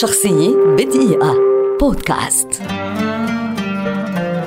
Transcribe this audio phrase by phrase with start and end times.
[0.00, 1.34] شخصية بدقيقة.
[1.80, 2.48] بودكاست.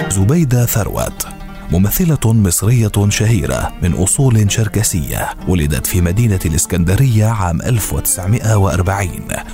[0.10, 1.28] زبيدة ثروت
[1.72, 9.10] ممثلة مصرية شهيرة من أصول شركسية ولدت في مدينة الإسكندرية عام 1940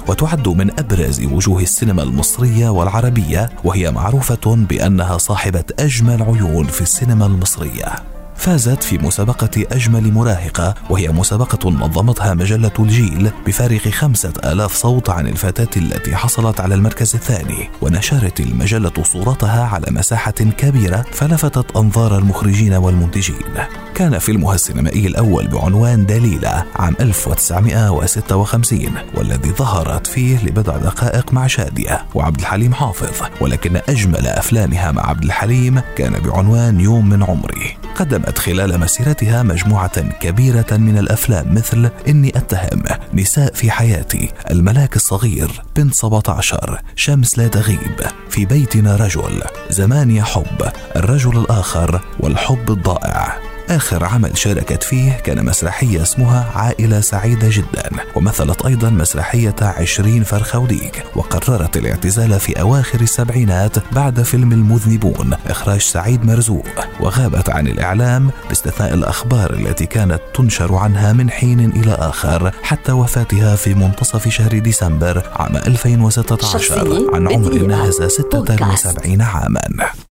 [0.07, 7.25] وتعد من أبرز وجوه السينما المصرية والعربية وهي معروفة بأنها صاحبة أجمل عيون في السينما
[7.25, 8.20] المصرية.
[8.41, 15.27] فازت في مسابقة أجمل مراهقة وهي مسابقة نظمتها مجلة الجيل بفارق خمسة آلاف صوت عن
[15.27, 17.69] الفتاة التي حصلت على المركز الثاني.
[17.81, 23.65] ونشرت المجلة صورتها على مساحة كبيرة فلفتت أنظار المخرجين والمنتجين.
[23.95, 32.05] كان فيلمها السينمائي الأول بعنوان دليلة عام 1956 والذي ظهرت فيه لبضع دقائق مع شادية
[32.15, 33.27] وعبد الحليم حافظ.
[33.41, 37.80] ولكن أجمل أفلامها مع عبد الحليم كان بعنوان يوم من عمري.
[38.01, 42.83] قدمت خلال مسيرتها مجموعة كبيرة من الأفلام مثل إني أتهم
[43.13, 50.23] نساء في حياتي الملاك الصغير بنت 17 شمس لا تغيب في بيتنا رجل زمان يا
[50.23, 53.50] حب الرجل الآخر والحب الضائع.
[53.71, 61.03] آخر عمل شاركت فيه كان مسرحية اسمها عائلة سعيدة جدا ومثلت أيضا مسرحية عشرين فرخوديك
[61.15, 66.65] وقررت الاعتزال في أواخر السبعينات بعد فيلم المذنبون إخراج سعيد مرزوق
[66.99, 73.55] وغابت عن الإعلام باستثناء الأخبار التي كانت تنشر عنها من حين إلى آخر حتى وفاتها
[73.55, 79.91] في منتصف شهر ديسمبر عام 2016 عن عمر ناهز 76 عاما.